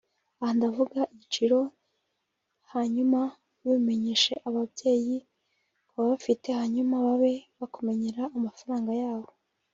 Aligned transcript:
Aha 0.41 0.51
ndavuga 0.57 0.99
igiciro 1.13 1.59
hanyuma 2.71 3.19
ubimenyeshe 3.63 4.33
ababyeyi 4.47 5.17
(ku 5.87 5.91
babafite) 5.97 6.47
hanyuma 6.59 6.95
babe 7.05 7.33
bakumenyera 7.59 8.23
amafaranga 8.37 8.91
yawo 9.01 9.29